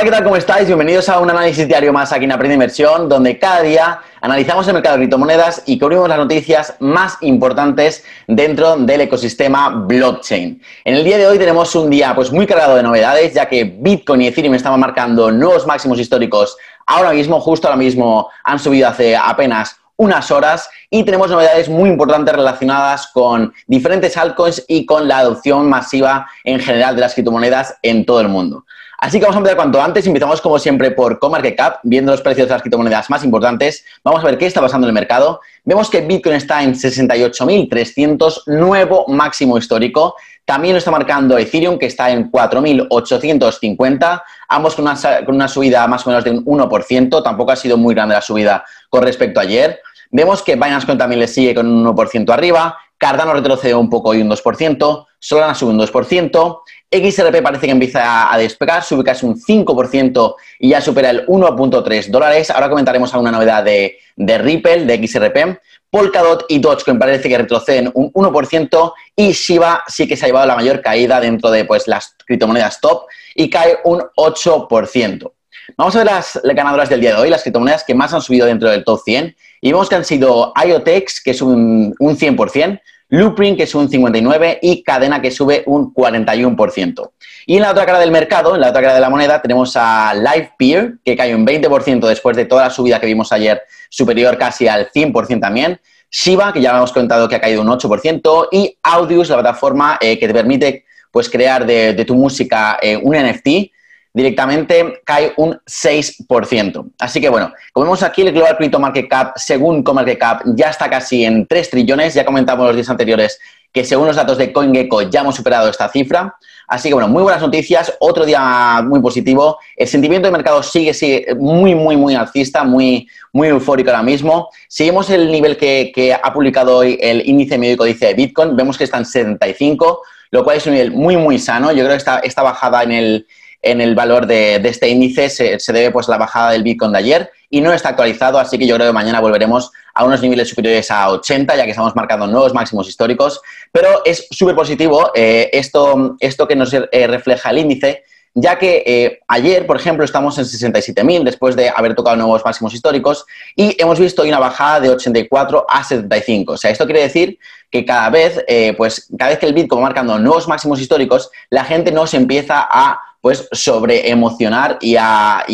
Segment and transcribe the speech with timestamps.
[0.00, 0.24] Hola, ¿qué tal?
[0.24, 0.66] ¿Cómo estáis?
[0.66, 4.72] Bienvenidos a un análisis diario más aquí en Aprende Inversión, donde cada día analizamos el
[4.72, 10.62] mercado de criptomonedas y cubrimos las noticias más importantes dentro del ecosistema blockchain.
[10.86, 13.64] En el día de hoy tenemos un día pues, muy cargado de novedades, ya que
[13.64, 16.56] Bitcoin y Ethereum estaban marcando nuevos máximos históricos
[16.86, 21.90] ahora mismo, justo ahora mismo han subido hace apenas unas horas y tenemos novedades muy
[21.90, 27.76] importantes relacionadas con diferentes altcoins y con la adopción masiva en general de las criptomonedas
[27.82, 28.64] en todo el mundo.
[29.00, 30.06] Así que vamos a empezar cuanto antes.
[30.06, 33.82] Empezamos como siempre por CoMarketCap, viendo los precios de las criptomonedas más importantes.
[34.04, 35.40] Vamos a ver qué está pasando en el mercado.
[35.64, 40.16] Vemos que Bitcoin está en 68.300, nuevo máximo histórico.
[40.44, 45.86] También lo está marcando Ethereum, que está en 4.850, ambos con una, con una subida
[45.86, 47.22] más o menos de un 1%.
[47.22, 49.80] Tampoco ha sido muy grande la subida con respecto a ayer.
[50.10, 52.76] Vemos que Binance Coin también le sigue con un 1% arriba.
[53.00, 58.30] Cardano retrocede un poco y un 2%, Solana sube un 2%, XRP parece que empieza
[58.30, 62.50] a despegar, sube casi un 5% y ya supera el 1.3 dólares.
[62.50, 65.60] Ahora comentaremos alguna novedad de, Ripple, de XRP.
[65.88, 70.46] Polkadot y Dogecoin parece que retroceden un 1% y Shiba sí que se ha llevado
[70.46, 75.32] la mayor caída dentro de pues, las criptomonedas top y cae un 8%.
[75.78, 78.46] Vamos a ver las, ganadoras del día de hoy, las criptomonedas que más han subido
[78.46, 82.80] dentro del top 100 y vemos que han sido IoTex, que es un, un 100%,
[83.10, 87.10] Loopring, que es un 59%, y Cadena, que sube un 41%.
[87.46, 89.76] Y en la otra cara del mercado, en la otra cara de la moneda, tenemos
[89.76, 94.38] a LivePeer, que cae un 20% después de toda la subida que vimos ayer, superior
[94.38, 95.80] casi al 100% también.
[96.08, 100.18] Shiba, que ya hemos contado que ha caído un 8%, y Audius, la plataforma eh,
[100.18, 103.72] que te permite pues, crear de, tu música eh, un NFT,
[104.12, 106.90] directamente cae un 6%.
[106.98, 110.90] Así que bueno, como vemos aquí, el Global Crypto Market Cap, según CoMarketCap, ya está
[110.90, 112.14] casi en 3 trillones.
[112.14, 113.38] Ya comentamos los días anteriores
[113.72, 116.36] que según los datos de CoinGecko ya hemos superado esta cifra.
[116.66, 119.58] Así que bueno, muy buenas noticias, otro día muy positivo.
[119.76, 124.50] El sentimiento de mercado sigue, muy, muy, muy alcista, muy, muy eufórico ahora mismo.
[124.68, 128.84] Seguimos el nivel que, ha publicado hoy el índice médico dice de Bitcoin, vemos que
[128.84, 131.72] está en 75, lo cual es un nivel muy, muy sano.
[131.72, 133.26] Yo creo que esta, esta bajada en el,
[133.62, 137.30] en el valor de, este índice se, debe pues la bajada del Bitcoin de ayer
[137.50, 140.90] y no está actualizado, así que yo creo que mañana volveremos a unos niveles superiores
[140.90, 143.40] a 80, ya que estamos marcando nuevos máximos históricos,
[143.72, 148.84] pero es súper positivo eh, esto, esto que nos eh, refleja el índice, ya que
[148.86, 153.26] eh, ayer, por ejemplo, estamos en 67.000 después de haber tocado nuevos máximos históricos
[153.56, 156.52] y hemos visto una bajada de 84 a 75.
[156.52, 157.38] O sea, esto quiere decir
[157.68, 158.44] que cada vez,
[158.76, 162.18] pues, cada vez que el Bitcoin va marcando nuevos máximos históricos, la gente no se
[162.18, 165.44] empieza a pues sobre emocionar y a,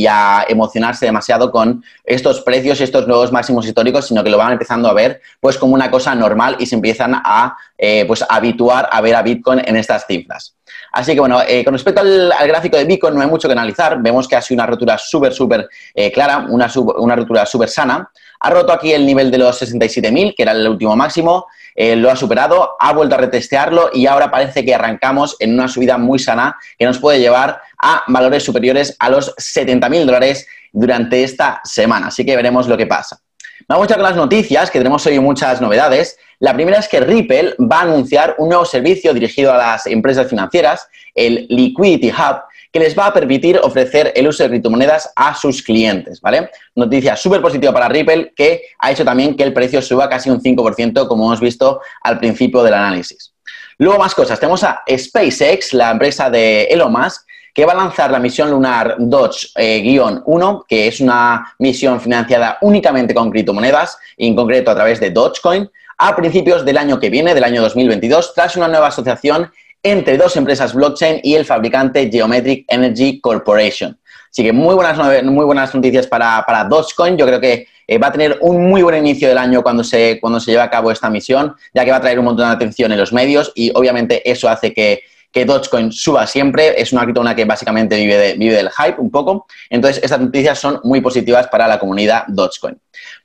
[0.48, 4.88] emocionarse demasiado con estos precios y estos nuevos máximos históricos, sino que lo van empezando
[4.88, 9.00] a ver pues como una cosa normal y se empiezan a eh, pues habituar a
[9.00, 10.56] ver a Bitcoin en estas cifras.
[10.92, 14.00] Así que bueno, eh, con respecto al, gráfico de Bitcoin no hay mucho que analizar,
[14.00, 18.10] vemos que ha sido una rotura súper, súper eh, clara, una, una rotura súper sana.
[18.40, 22.10] Ha roto aquí el nivel de los 67.000, que era el último máximo, eh, lo
[22.10, 26.18] ha superado, ha vuelto a retestearlo y ahora parece que arrancamos en una subida muy
[26.18, 32.08] sana que nos puede llevar a valores superiores a los 70.000 dólares durante esta semana.
[32.08, 33.20] Así que veremos lo que pasa.
[33.68, 36.18] Vamos ya con las noticias, que tenemos hoy muchas novedades.
[36.38, 40.28] La primera es que Ripple va a anunciar un nuevo servicio dirigido a las empresas
[40.28, 42.42] financieras, el Liquidity Hub,
[42.72, 46.50] que les va a permitir ofrecer el uso de criptomonedas a sus clientes, ¿vale?
[46.74, 50.40] Noticia súper positiva para Ripple que ha hecho también que el precio suba casi un
[50.40, 53.32] 5%, como hemos visto al principio del análisis.
[53.78, 54.40] Luego más cosas.
[54.40, 58.96] Tenemos a SpaceX, la empresa de Elon Musk, que va a lanzar la misión lunar
[58.98, 65.10] Dodge-1, eh, que es una misión financiada únicamente con criptomonedas, en concreto a través de
[65.10, 69.50] Dogecoin, a principios del año que viene, del año 2022, tras una nueva asociación
[69.90, 73.96] entre dos empresas blockchain y el fabricante Geometric Energy Corporation.
[74.30, 77.16] Así que muy buenas, muy buenas noticias para, para Dogecoin.
[77.16, 80.18] Yo creo que eh, va a tener un muy buen inicio del año cuando se,
[80.20, 82.54] cuando se lleve a cabo esta misión, ya que va a traer un montón de
[82.54, 86.80] atención en los medios y obviamente eso hace que, que Dogecoin suba siempre.
[86.80, 89.46] Es una criptomoneda que básicamente vive, vive del hype un poco.
[89.70, 92.76] Entonces, estas noticias son muy positivas para la comunidad Dogecoin.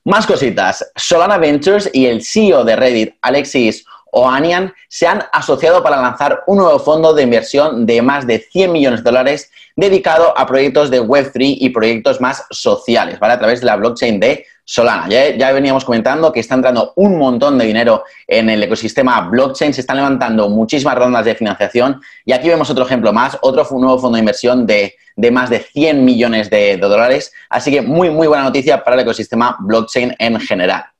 [0.04, 0.92] Más cositas.
[0.94, 6.58] Solana Ventures y el CEO de Reddit, Alexis Anian se han asociado para lanzar un
[6.58, 11.02] nuevo fondo de inversión de más de 100 millones de dólares dedicado a proyectos de
[11.02, 13.34] Web3 y proyectos más sociales, ¿vale?
[13.34, 15.08] A través de la blockchain de Solana.
[15.08, 19.80] Ya, veníamos comentando que está entrando un montón de dinero en el ecosistema blockchain, se
[19.80, 24.16] están levantando muchísimas rondas de financiación y aquí vemos otro ejemplo más, otro nuevo fondo
[24.16, 24.94] de inversión de,
[25.32, 27.32] más de 100 millones de dólares.
[27.48, 30.91] Así que muy, muy buena noticia para el ecosistema blockchain en general.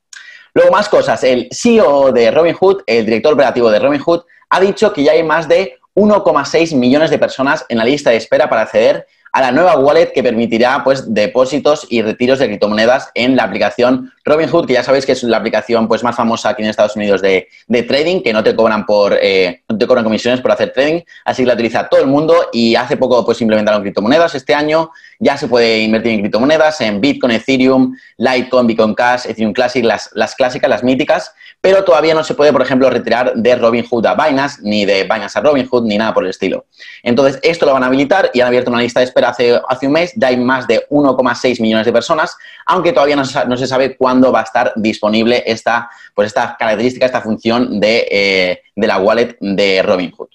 [0.55, 1.25] Luego, más cosas.
[1.25, 5.49] El CEO de Robinhood, el director operativo de Robinhood, ha dicho que ya hay más
[5.49, 9.79] de 1,6 millones de personas en la lista de espera para acceder a la nueva
[9.79, 14.85] wallet que permitirá pues, depósitos y retiros de criptomonedas en la aplicación Robinhood, que ya
[14.85, 17.49] sabéis que es la aplicación pues, más famosa aquí en Estados Unidos de,
[17.89, 21.43] trading, que no te cobran por eh, no te cobran comisiones por hacer trading, así
[21.43, 25.37] que la utiliza todo el mundo y hace poco pues implementaron criptomonedas este año, ya
[25.37, 30.35] se puede invertir en criptomonedas, en Bitcoin, Ethereum, Litecoin, Bitcoin Cash, Ethereum Classic, las, las
[30.35, 31.33] clásicas, las míticas,
[31.63, 35.39] pero todavía no se puede, por ejemplo, retirar de Robinhood a Binance, ni de Binance
[35.39, 36.67] a Robinhood, ni nada por el estilo.
[37.05, 39.93] Entonces, esto lo van a habilitar y han abierto una lista de hace, hace un
[39.93, 42.37] mes, ya hay más de 1,6 millones de personas,
[42.67, 43.25] aunque todavía no,
[43.57, 48.63] se sabe cuándo va a estar disponible esta, pues esta característica, esta función de, eh,
[48.75, 50.29] de la wallet de Robinhood.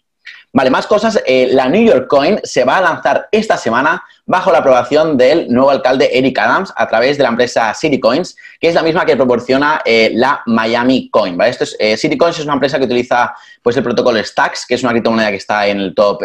[0.57, 1.21] Vale, más cosas.
[1.27, 5.53] Eh, la New York Coin se va a lanzar esta semana bajo la aprobación del
[5.53, 9.15] nuevo alcalde Eric Adams a través de la empresa Citycoins, que es la misma que
[9.15, 11.37] proporciona eh, la Miami Coin.
[11.37, 11.51] ¿vale?
[11.51, 14.81] Esto es, eh, Citycoins es una empresa que utiliza pues, el protocolo Stacks, que es
[14.81, 16.23] una criptomoneda que está en el top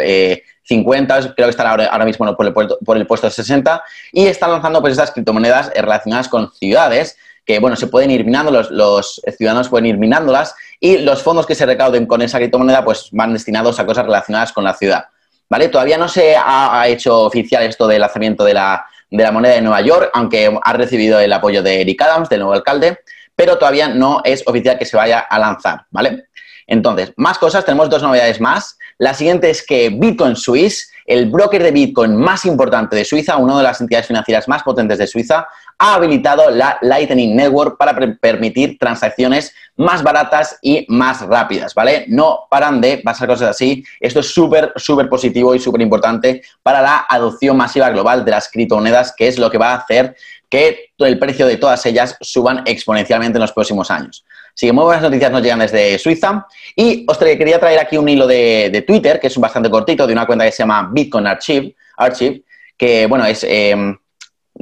[0.63, 3.83] 50, creo que está ahora, mismo por el, por el puesto 60,
[4.13, 8.51] y está lanzando pues, estas criptomonedas relacionadas con ciudades que bueno, se pueden ir minando,
[8.51, 12.85] los, los, ciudadanos pueden ir minándolas y los fondos que se recauden con esa criptomoneda
[12.85, 15.05] pues van destinados a cosas relacionadas con la ciudad.
[15.49, 15.67] ¿Vale?
[15.67, 19.61] Todavía no se ha, hecho oficial esto del lanzamiento de la, de la moneda de
[19.61, 22.99] Nueva York, aunque ha recibido el apoyo de Eric Adams, del nuevo alcalde,
[23.35, 26.25] pero todavía no es oficial que se vaya a lanzar, ¿vale?
[26.65, 28.77] Entonces, más cosas, tenemos dos novedades más.
[28.97, 33.57] La siguiente es que Bitcoin Swiss, el broker de Bitcoin más importante de Suiza, una
[33.57, 35.47] de las entidades financieras más potentes de Suiza,
[35.77, 42.05] ha habilitado la Lightning Network para permitir transacciones más baratas y más rápidas, ¿vale?
[42.07, 43.83] No paran de pasar cosas así.
[43.99, 48.49] Esto es súper, súper positivo y súper importante para la adopción masiva global de las
[48.49, 50.15] criptomonedas, que es lo que va a hacer
[50.53, 54.23] que el precio de todas ellas suban exponencialmente en los próximos años.
[54.53, 56.45] Así que muy buenas noticias nos llegan desde Suiza.
[56.75, 60.27] Y os quería traer aquí un hilo de, Twitter, que es bastante cortito, de una
[60.27, 62.43] cuenta que se llama Bitcoin Archive,
[62.77, 63.43] que, bueno, es...
[63.43, 63.97] Eh,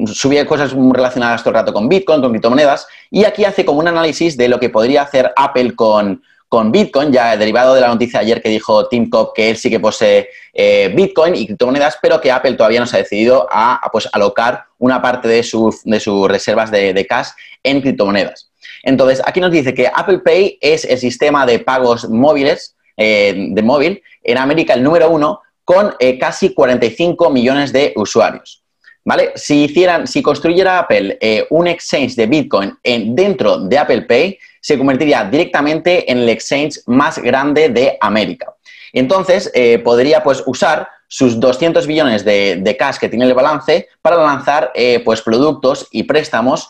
[0.05, 3.89] subía cosas relacionadas todo el rato con Bitcoin, con criptomonedas, y aquí hace como un
[3.89, 8.19] análisis de lo que podría hacer Apple con, con Bitcoin, ya derivado de la noticia
[8.19, 12.19] ayer que dijo Tim Cook que él sí que posee eh, Bitcoin y criptomonedas, pero
[12.19, 15.45] que Apple todavía no se ha decidido a, pues, alocar una parte de,
[15.85, 17.29] de sus reservas de, cash
[17.63, 18.51] en criptomonedas.
[18.83, 23.61] Entonces, aquí nos dice que Apple Pay es el sistema de pagos móviles, eh, de
[23.61, 28.60] móvil, en América el número uno, con eh, casi 45 millones de usuarios.
[29.03, 29.31] ¿Vale?
[29.35, 34.37] Si hicieran, si construyera Apple eh, un exchange de Bitcoin en, dentro de Apple Pay,
[34.59, 38.53] se convertiría directamente en el exchange más grande de América.
[38.93, 44.17] Entonces, eh, podría pues, usar sus 200 billones de, cash que tiene el balance para
[44.17, 46.69] lanzar eh, pues, productos y préstamos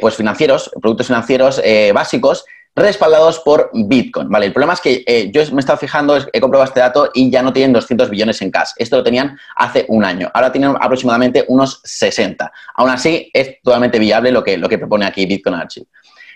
[0.00, 1.60] pues, financieros, productos financieros
[1.92, 2.44] básicos
[2.78, 4.28] respaldados por Bitcoin.
[4.28, 7.10] Vale, el problema es que eh, yo me he estado fijando, he comprobado este dato
[7.14, 8.70] y ya no tienen 200 billones en cash.
[8.76, 10.30] Esto lo tenían hace un año.
[10.34, 12.50] Ahora tienen aproximadamente unos 60.
[12.74, 15.86] Aún así, es totalmente viable lo que, lo que propone aquí Bitcoin Archive.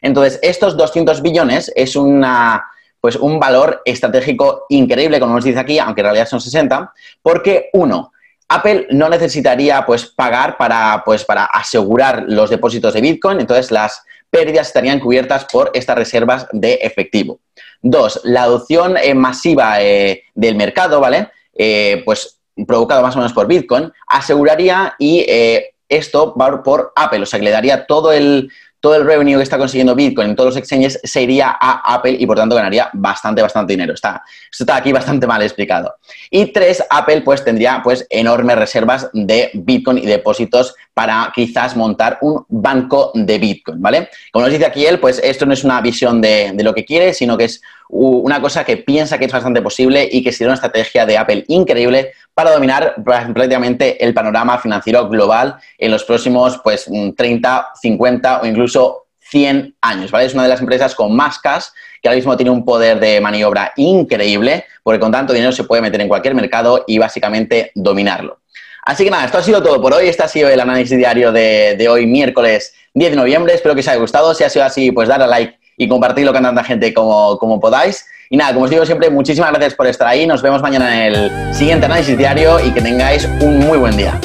[0.01, 2.65] Entonces, estos 200 billones es una,
[3.01, 6.93] pues un valor estratégico increíble, como nos dice aquí, aunque en realidad son 60,
[7.23, 8.13] porque uno,
[8.49, 14.05] Apple no necesitaría pues pagar para, pues, para asegurar los depósitos de Bitcoin, entonces las
[14.33, 17.41] pérdidas estarían cubiertas por estas reservas de efectivo.
[17.83, 21.29] Dos, la adopción eh, masiva eh, del mercado, ¿vale?
[21.55, 25.27] Eh, pues provocado más o menos por Bitcoin, aseguraría y
[25.89, 28.51] esto va por Apple, o sea que le daría todo el,
[28.83, 32.17] todo el revenue que está consiguiendo Bitcoin en todos los exchanges se iría a Apple
[32.19, 33.95] y por tanto ganaría bastante, bastante dinero.
[33.95, 35.95] Está, esto está aquí bastante mal explicado.
[36.29, 42.19] Y tres, Apple pues tendría pues enormes reservas de Bitcoin y depósitos para quizás montar
[42.23, 44.11] un banco de Bitcoin, ¿vale?
[44.33, 46.85] Como nos dice aquí él, pues esto no es una visión de, de lo que
[46.85, 47.63] quiere, sino que es
[47.95, 51.45] una cosa que piensa que es bastante posible y que sería una estrategia de Apple
[51.49, 58.47] increíble para dominar prácticamente el panorama financiero global en los próximos pues 30, 50 o
[58.47, 60.25] incluso 100 años, ¿vale?
[60.25, 61.65] Es una de las empresas con más cash
[62.01, 65.83] que ahora mismo tiene un poder de maniobra increíble, porque con tanto dinero se puede
[65.83, 68.41] meter en cualquier mercado y básicamente dominarlo.
[68.85, 70.09] Así que nada, esto ha sido todo por hoy.
[70.09, 73.55] Este ha sido el análisis diario de, de hoy, miércoles 10 de noviembre.
[73.55, 74.35] Espero que os haya gustado.
[74.35, 77.61] Si ha sido así, pues darle a like y compartirlo con tanta gente como, como
[77.61, 78.07] podáis.
[78.31, 80.27] Y nada, como os digo siempre, muchísimas gracias por estar ahí.
[80.27, 84.19] Nos vemos mañana en el siguiente análisis diario y que tengáis un muy buen día.